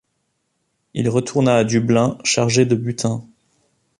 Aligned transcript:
Il 0.95 1.09
retourna 1.09 1.57
à 1.57 1.63
Dublin 1.63 2.17
chargé 2.23 2.65
de 2.65 2.73
butin. 2.73 3.23